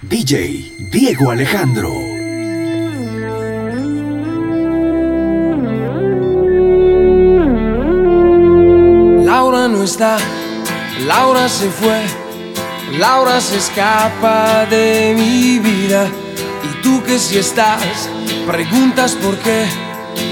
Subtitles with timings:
[0.00, 1.92] DJ Diego Alejandro.
[9.24, 10.16] Laura no está,
[11.06, 12.02] Laura se fue,
[12.98, 16.06] Laura se escapa de mi vida.
[16.62, 18.08] Y tú que si estás,
[18.46, 19.66] preguntas por qué.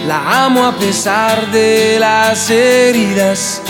[0.06, 3.62] La amo a pesar de las heridas.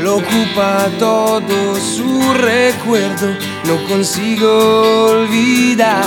[0.00, 6.04] Lo ocupa todo su recuerdo, no consigo olvidar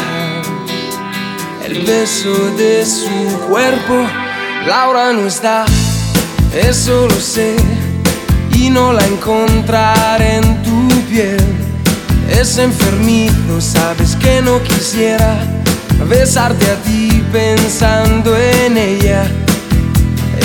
[1.66, 4.06] el beso de su cuerpo.
[4.66, 5.66] Laura no está,
[6.54, 7.56] eso lo sé,
[8.52, 11.44] y no la encontraré en tu piel.
[12.30, 15.38] Es enfermizo, sabes que no quisiera
[16.10, 19.45] besarte a ti pensando en ella.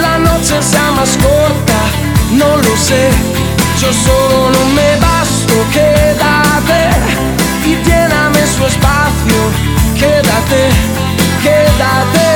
[0.00, 1.80] la noche sea más corta,
[2.32, 3.10] no lo sé.
[3.80, 6.90] Yo solo no me basto, quédate
[7.64, 9.38] y lléname su espacio.
[9.98, 10.62] Quédate,
[11.42, 12.28] quédate.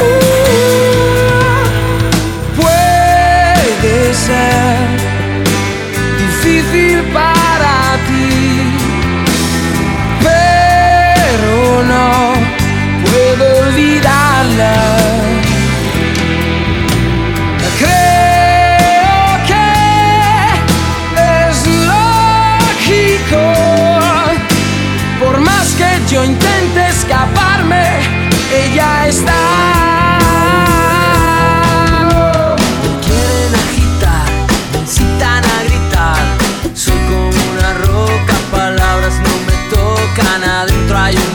[0.00, 0.10] Uh,
[2.60, 4.76] puede ser
[6.18, 7.74] difícil para
[8.08, 8.28] ti,
[10.20, 12.06] pero no
[13.04, 14.93] puedo olvidarla.
[41.06, 41.33] I.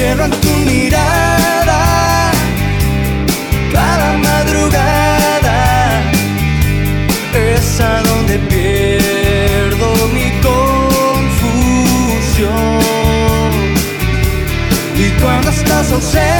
[0.00, 2.30] encierro en tu mirada.
[3.72, 6.02] Cada madrugada
[7.34, 11.60] es a donde pierdo mi confusión.
[14.96, 16.39] Y cuando estás ausente,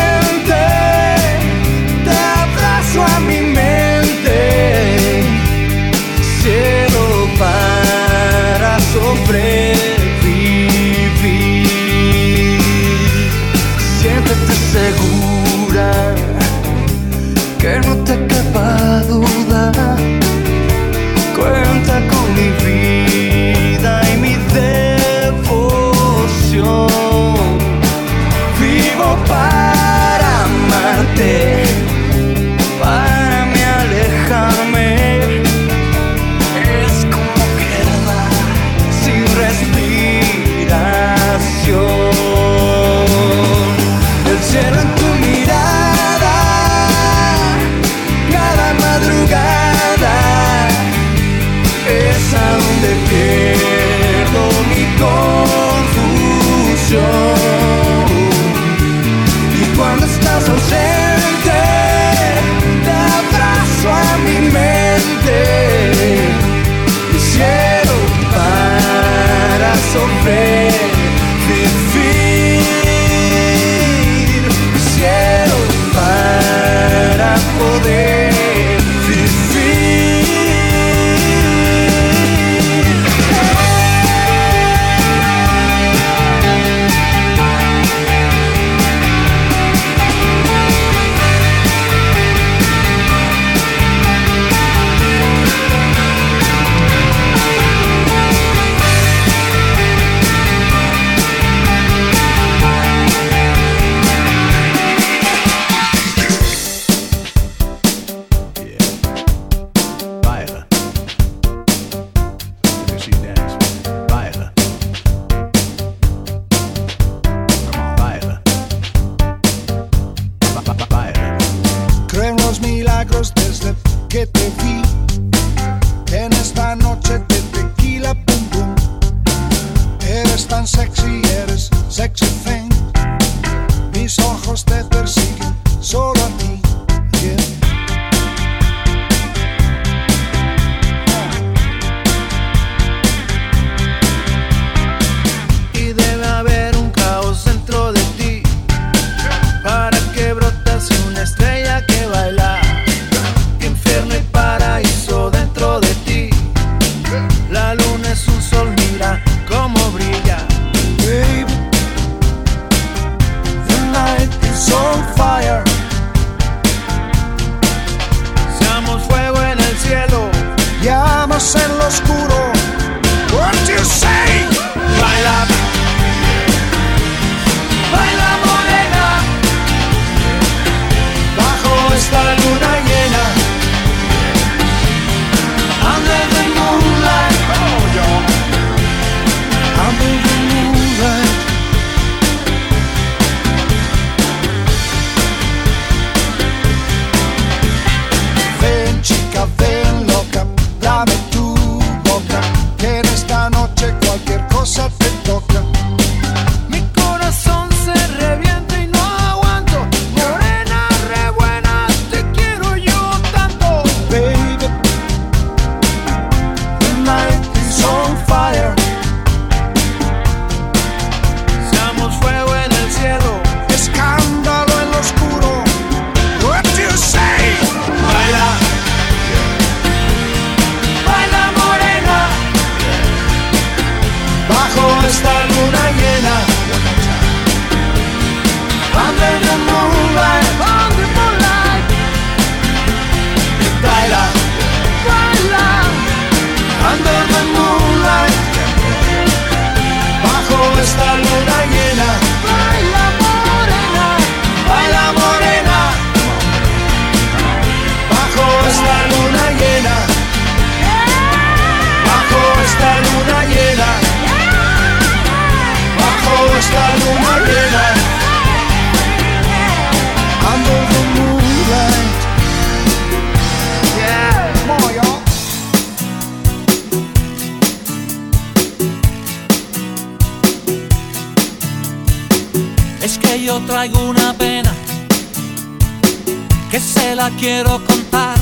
[286.70, 288.36] que se la quiero contar.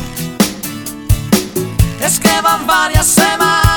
[2.00, 3.67] Es que van varias semanas.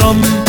[0.00, 0.39] Trump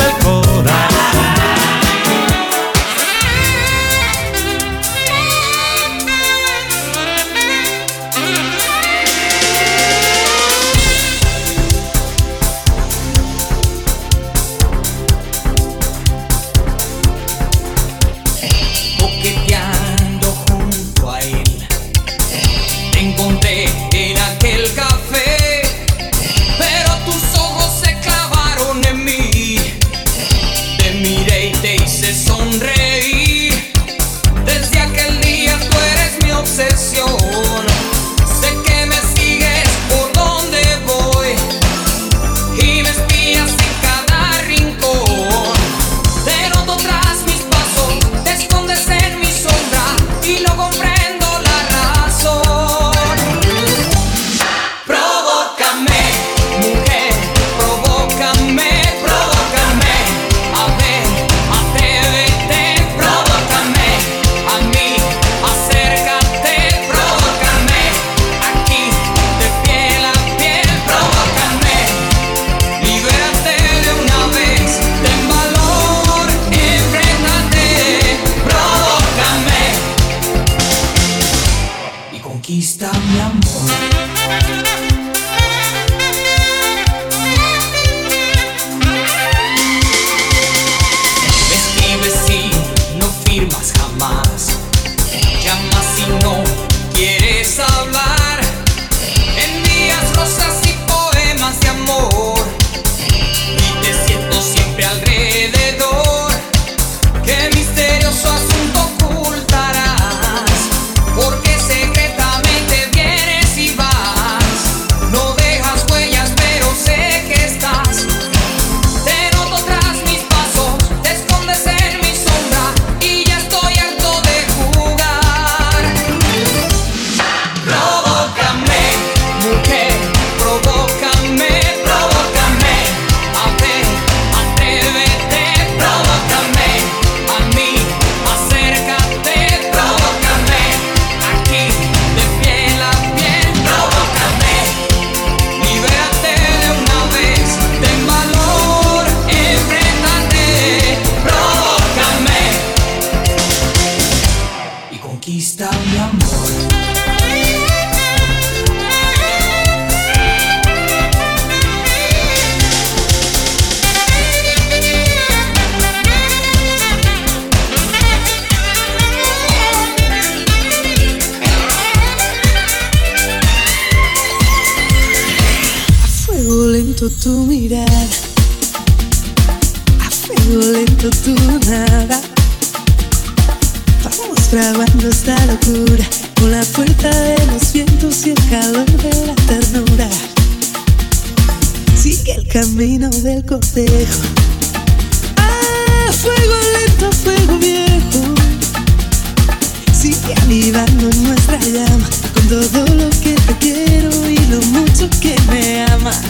[200.41, 206.21] Avivando nuestra llama con todo lo que te quiero y lo mucho que me amas.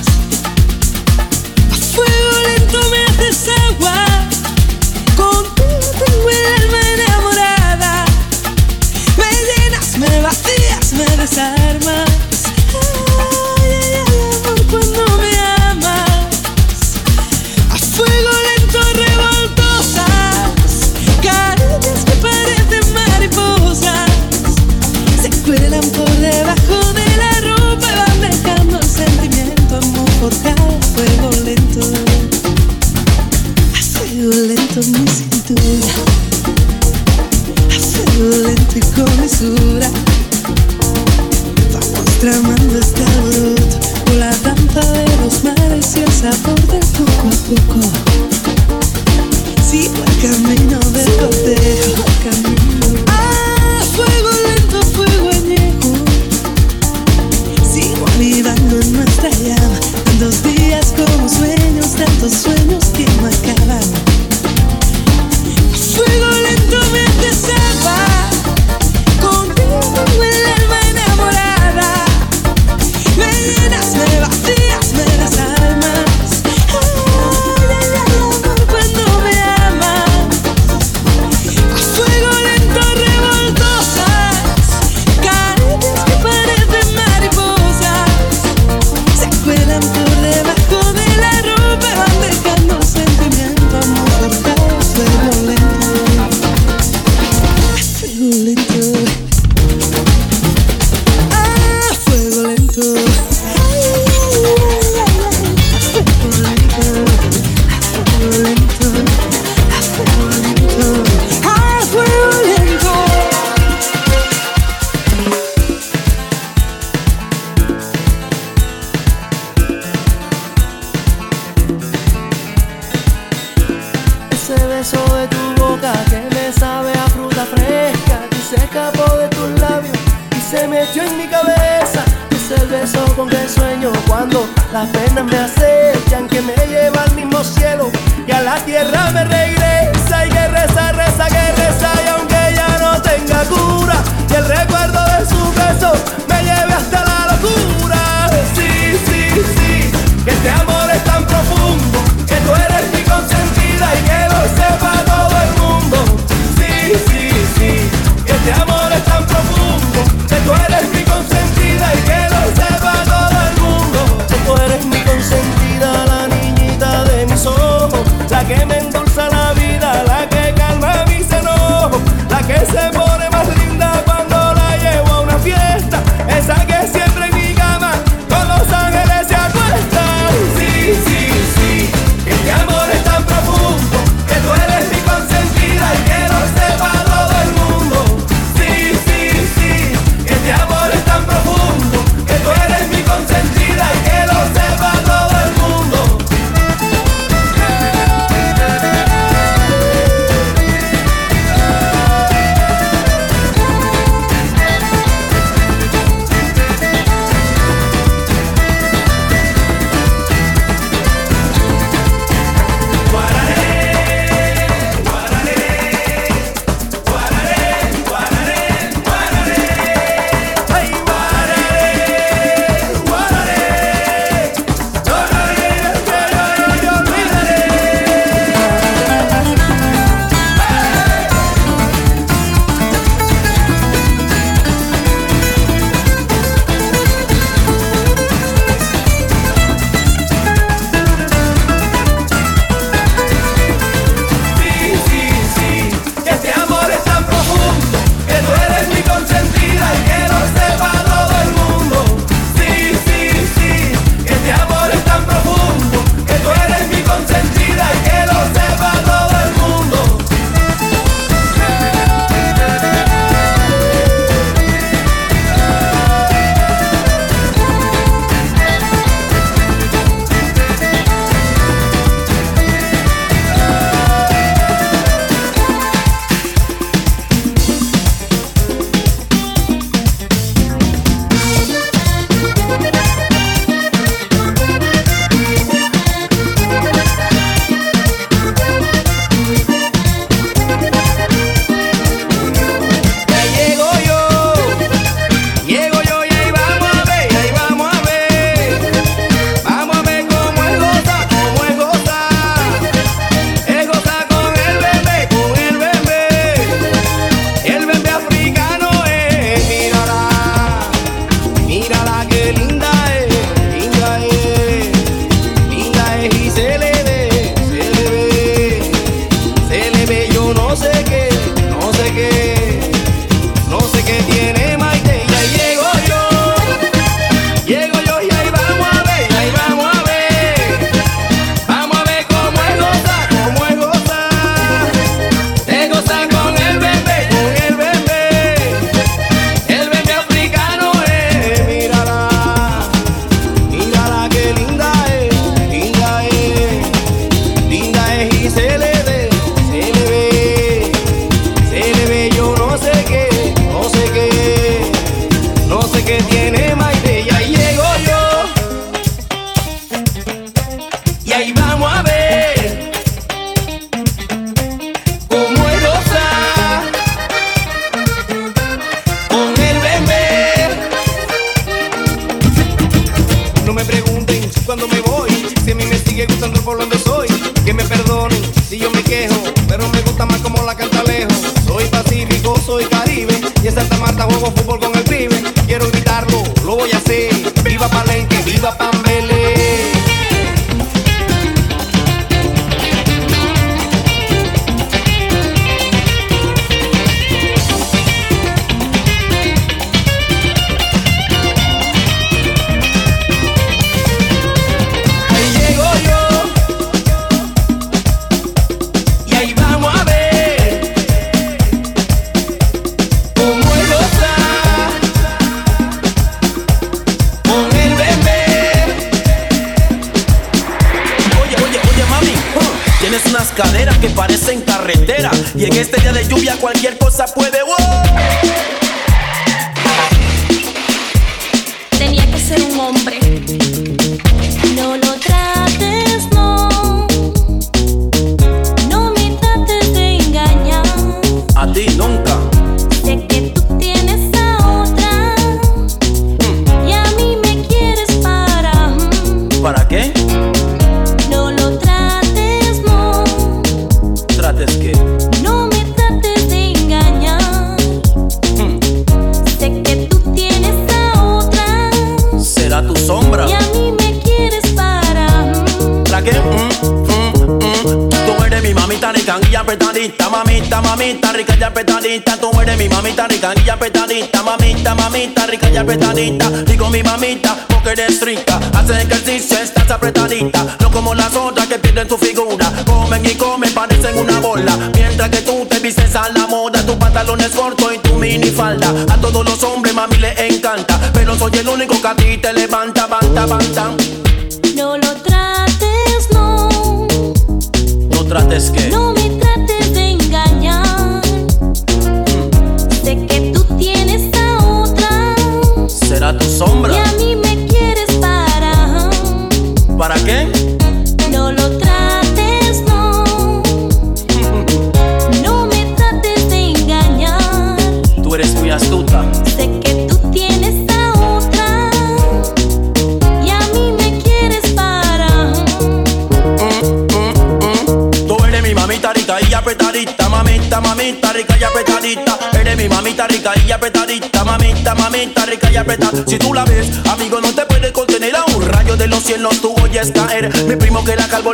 [1.72, 4.06] A fuego lento me haces agua,
[5.16, 8.06] contigo tengo el alma enamorada.
[9.18, 12.31] Me llenas, me vacías, me desarmas.
[31.80, 32.42] lento,
[34.06, 34.16] I
[34.48, 35.92] lento mi cintura,
[37.70, 39.90] I feel lento y con mesura,
[41.72, 47.28] vamos tramando este alboroto con la danza de los mares y el sabor del poco
[47.28, 47.82] a poco.
[49.70, 50.61] Sigo el camino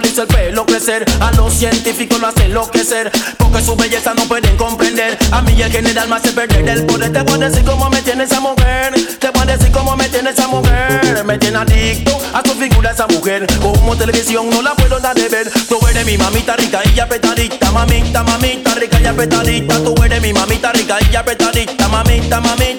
[0.06, 1.06] hizo el pelo crecer.
[1.19, 3.12] A los científicos lo hace enloquecer.
[3.38, 5.17] Porque su belleza no pueden comprender.
[5.32, 7.12] A mí el general me hace perder el poder.
[7.12, 8.93] Te voy a decir cómo me tiene esa mujer.
[9.19, 11.23] Te voy a decir cómo me tiene esa mujer.
[11.26, 13.47] Me tiene adicto a su figura esa mujer.
[13.62, 15.50] Como televisión no la puedo dar de ver.
[15.67, 17.71] Tú eres mi mamita rica y apretadita.
[17.71, 19.84] Mamita, mamita rica y apretadita.
[19.84, 21.88] Tú eres mi mamita rica y apretadita.
[21.88, 22.76] Mamita, mamita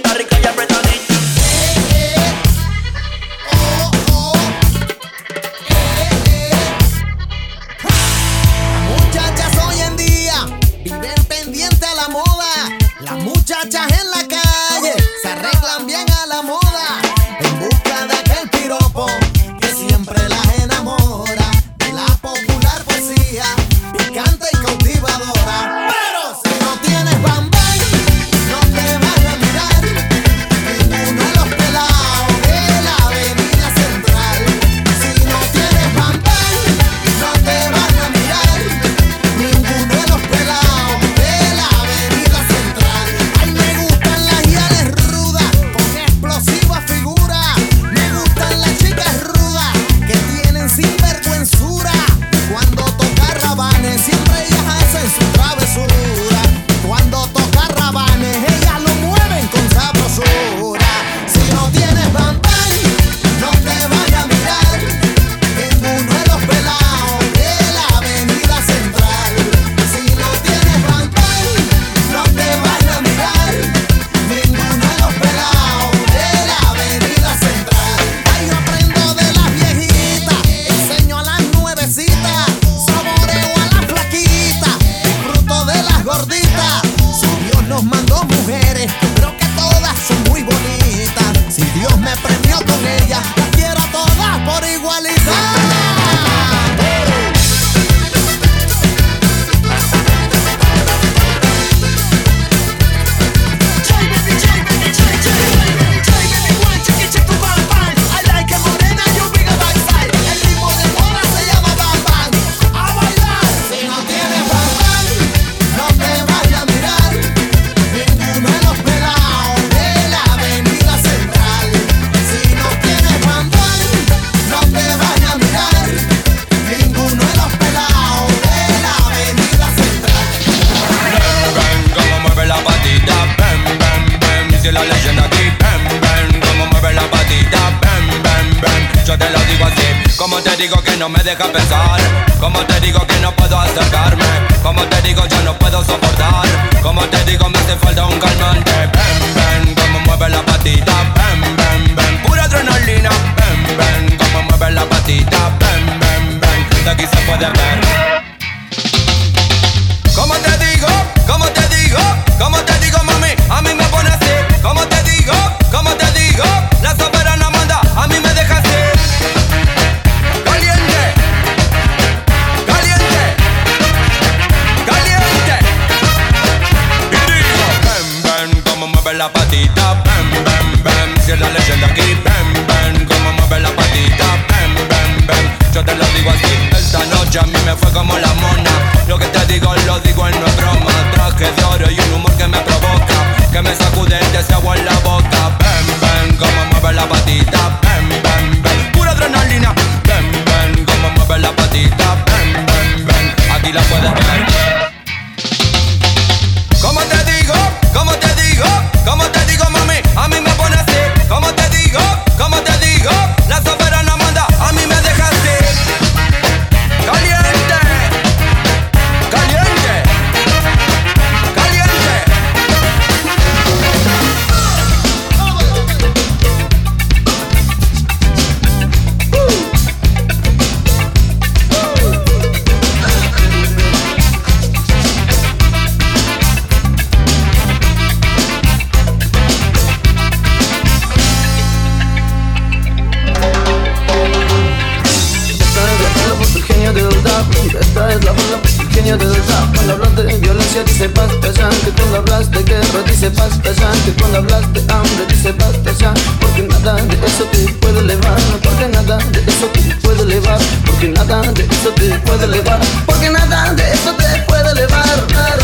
[247.81, 251.91] Esta es la forma pequeña de verdad Cuando hablas de violencia dice basta ya Que
[251.93, 256.15] cuando hablas de guerra dice basta ya Que cuando hablas de hambre dice basta ya
[256.41, 258.39] Porque nada de eso te puede elevar.
[258.63, 260.59] Porque nada de eso te puede elevar.
[260.87, 262.81] Porque nada de eso te puede elevar.
[263.07, 265.59] Porque nada de eso te puede elevar, elevar.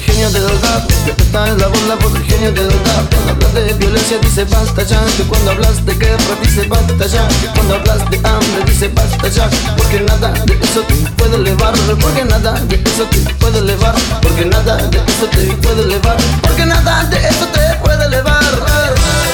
[0.00, 0.90] genio del rap.
[1.06, 5.00] Esta la banda voz del genio del Cuando hablas de violencia dice basta ya.
[5.16, 7.28] Que cuando hablas de guerra dice basta ya.
[7.54, 9.48] Cuando hablas de hambre dice basta ya.
[9.76, 11.74] Porque nada de eso te puede elevar.
[12.00, 13.94] Porque nada de eso te puede elevar.
[14.22, 16.16] Porque nada de eso te puede elevar.
[16.42, 19.29] Porque nada de eso te puede elevar.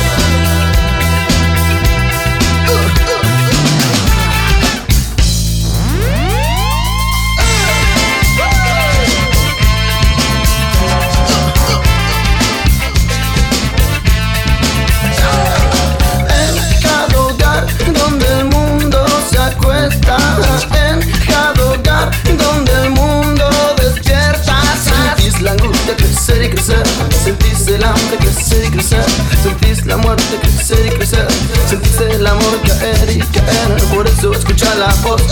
[19.66, 24.62] tú estás en cada donde el mundo despierta.
[24.76, 26.83] Sentís la angustia crecer y crecer,
[27.24, 29.05] sentís el hambre crecer y crecer,
[29.42, 31.26] sentís la muerte crecer y crecer,
[31.68, 33.83] sentís el amor caer y caer.
[33.94, 35.22] Por eso escucha la voz,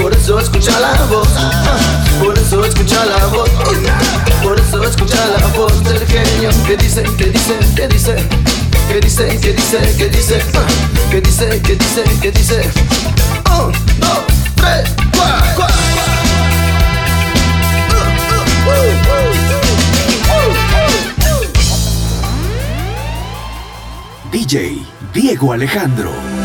[0.00, 1.28] por eso escucha la voz,
[2.22, 3.50] por eso escucha la voz,
[4.42, 9.38] por eso escucha la voz del genio que dice, que dice, que dice que dice,
[9.40, 12.70] que dice, que dice, uh, que dice, que dice, que dice.
[13.46, 14.18] Un, dos,
[14.56, 15.46] tres, cuatro.
[15.56, 15.80] cuatro.
[24.32, 26.39] DJ Diego Alejandro.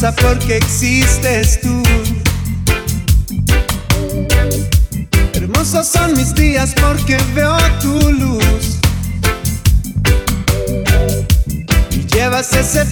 [0.00, 1.82] Porque existes tú.
[5.34, 8.78] Hermosos son mis días porque veo tu luz.
[11.90, 12.86] Y llevas ese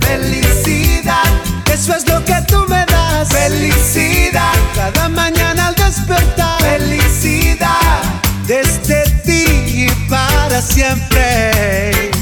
[0.00, 1.24] Felicidad,
[1.72, 3.28] eso es lo que tú me das.
[3.28, 6.60] Felicidad, cada mañana al despertar.
[6.60, 8.02] Felicidad,
[8.46, 9.44] desde ti
[9.86, 12.13] y para siempre.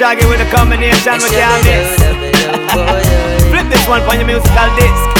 [0.00, 1.94] Shaggy with a combination with your miss.
[3.50, 5.19] Flip this one on your musical disc.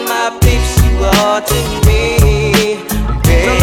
[1.17, 2.01] haunting me,
[3.23, 3.57] baby.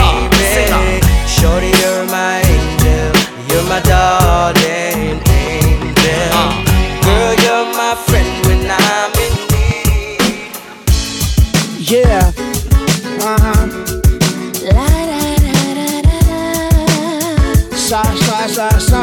[1.26, 3.12] Shorty, you're my angel,
[3.48, 6.30] you're my darling angel.
[6.34, 6.52] Uh-huh.
[7.04, 10.52] Girl, you're my friend when I'm in need.
[11.92, 12.32] Yeah.
[13.22, 13.64] Uh huh.
[14.74, 16.40] La da da da da da.
[17.76, 18.97] Sa sa sa sa.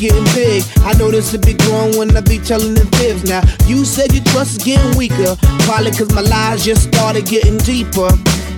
[0.00, 0.64] Getting big.
[0.80, 3.28] I know this will be growing when I be telling the fibs.
[3.28, 5.36] Now, you said your trust is getting weaker.
[5.68, 8.08] Probably cause my lies just started getting deeper.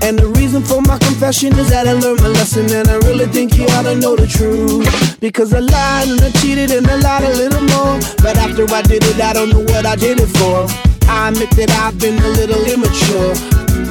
[0.06, 3.26] And the reason for my confession is that I learned my lesson and I really
[3.26, 4.86] think you ought to know the truth.
[5.18, 7.98] Because I lied and I cheated and I lied a little more.
[8.22, 10.70] But after I did it, I don't know what I did it for.
[11.10, 13.34] I admit that I've been a little immature.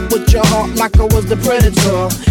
[0.08, 2.31] With your heart like I was the predator.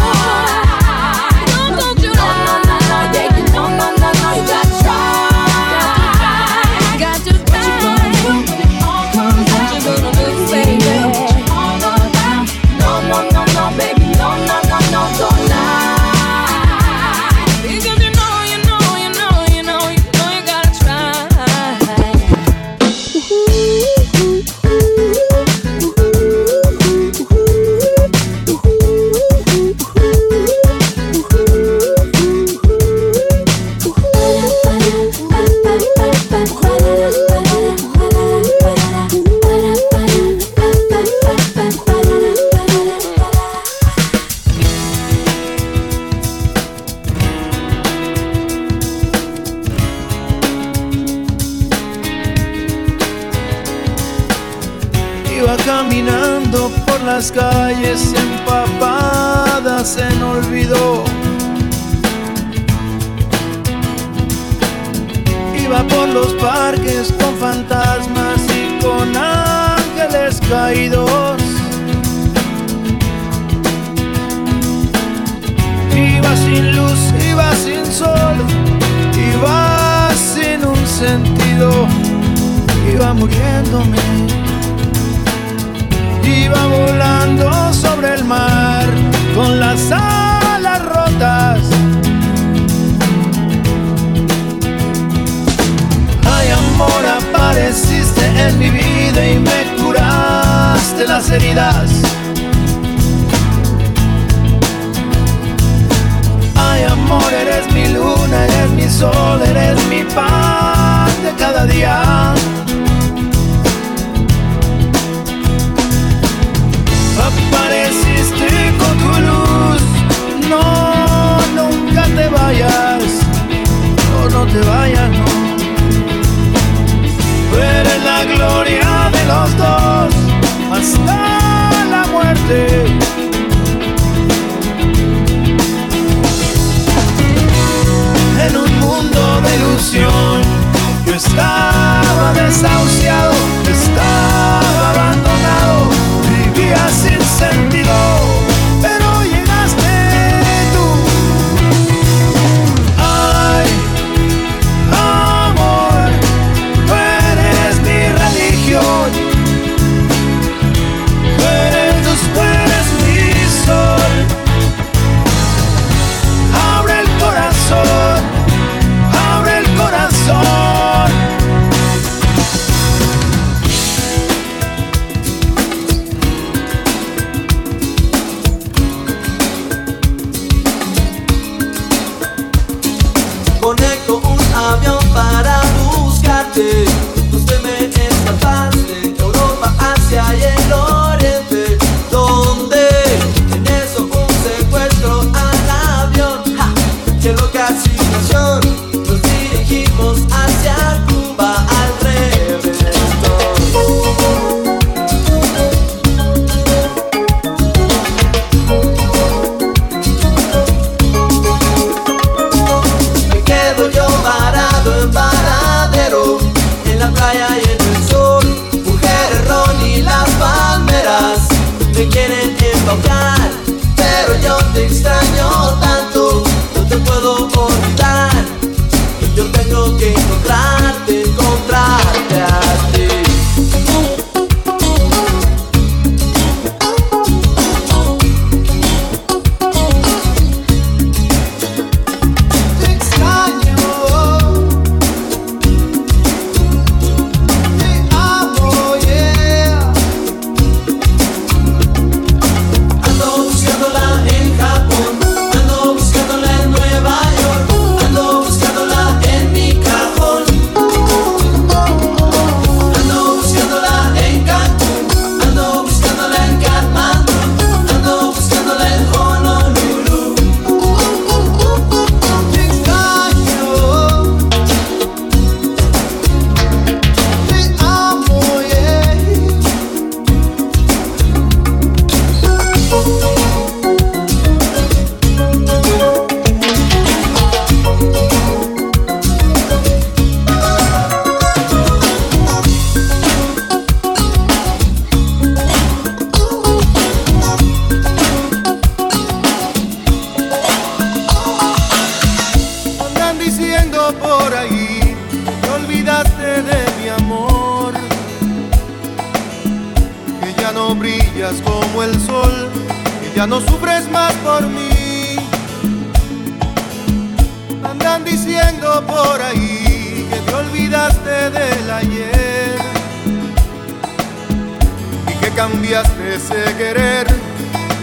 [325.61, 327.27] Cambiaste ese querer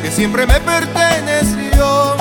[0.01, 2.15] que siempre me perteneció.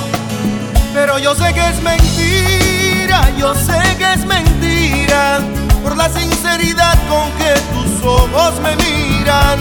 [0.96, 5.40] Pero yo sé que es mentira, yo sé que es mentira
[5.84, 9.60] por la sinceridad con que tus ojos me miran.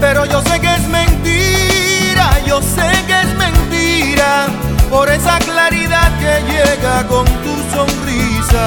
[0.00, 4.46] Pero yo sé que es mentira, yo sé que es mentira
[4.88, 8.62] por esa claridad que llega con tu sonrisa.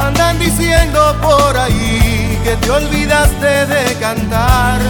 [0.00, 2.01] Andan diciendo por ahí
[2.42, 4.80] que te olvidaste de cantar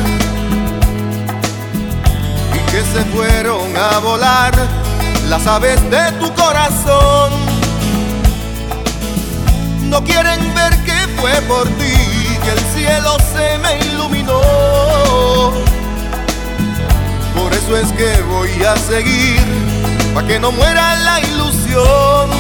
[2.55, 4.53] y que se fueron a volar
[5.29, 7.33] las aves de tu corazón.
[9.83, 11.95] No quieren ver que fue por ti
[12.43, 14.41] que el cielo se me iluminó.
[17.35, 19.41] Por eso es que voy a seguir,
[20.15, 22.31] para que no muera la ilusión.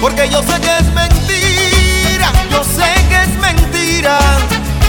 [0.00, 3.79] Porque yo sé que es mentira, yo sé que es mentira,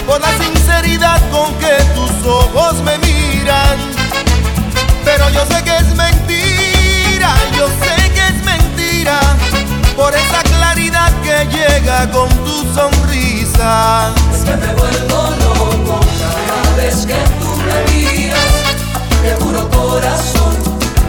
[0.06, 3.76] por la sinceridad con que tus ojos me miran.
[5.04, 9.20] Pero yo sé que es mentira, yo sé que es mentira,
[9.96, 14.12] por esa claridad que llega con tu sonrisa.
[14.32, 16.00] Es que me vuelvo loco
[16.48, 18.52] cada vez que tú me miras.
[19.20, 20.56] Te juro corazón,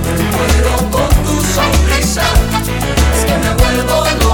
[0.04, 2.24] me muero con tu sonrisa.
[3.16, 4.33] Es que me vuelvo loco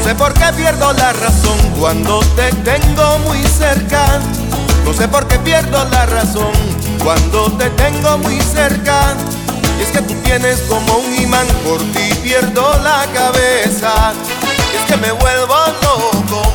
[0.00, 4.18] No sé por qué pierdo la razón cuando te tengo muy cerca.
[4.82, 6.52] No sé por qué pierdo la razón
[7.04, 9.14] cuando te tengo muy cerca.
[9.78, 14.14] Y es que tú tienes como un imán, por ti pierdo la cabeza.
[14.72, 16.50] Y es que me vuelvo loco,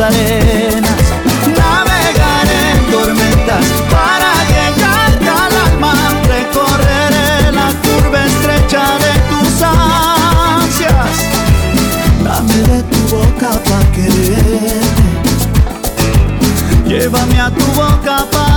[0.00, 1.04] arenas,
[1.56, 5.92] navegaré en tormentas para llegarte al alma,
[6.28, 11.16] recorreré la curva estrecha de tus ansias.
[12.22, 15.32] Dame de tu boca para quererte,
[16.86, 18.47] llévame a tu boca para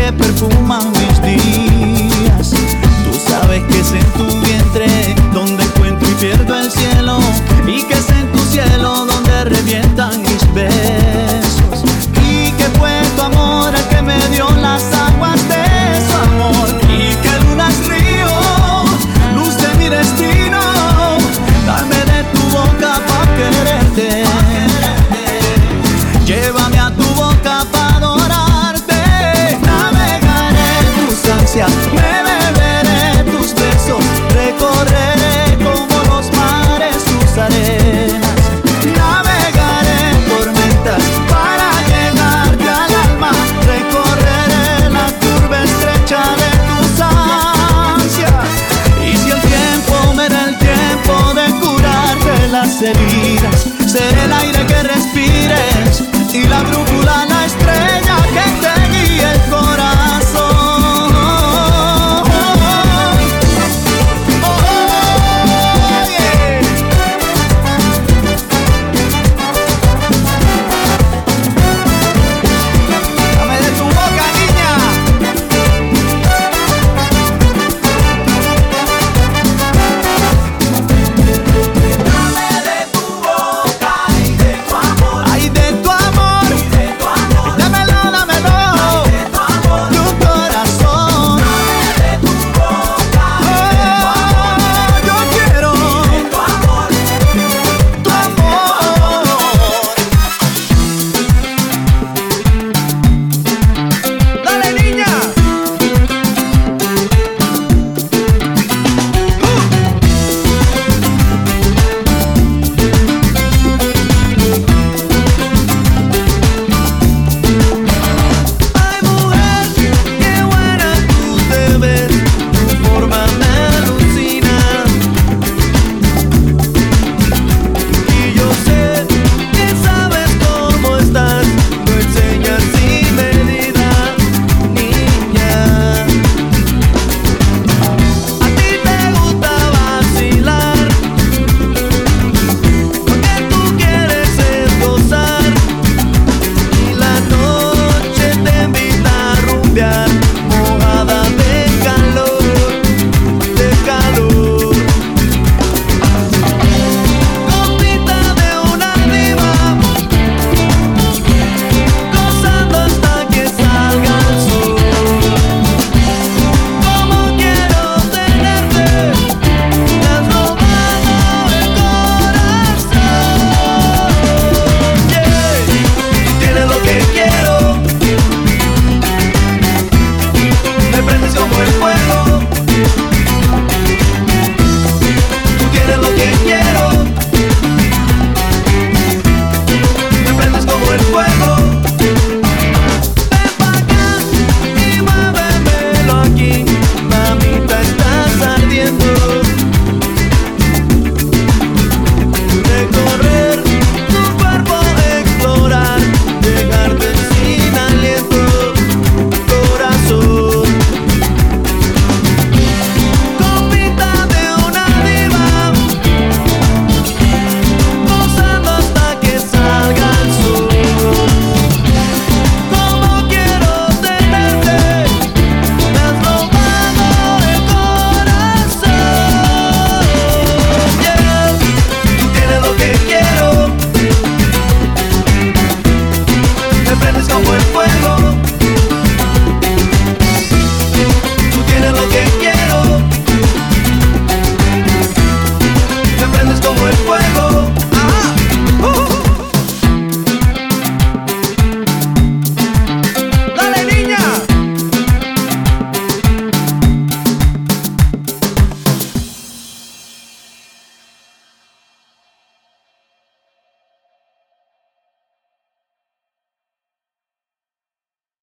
[0.00, 1.09] que perfuman mi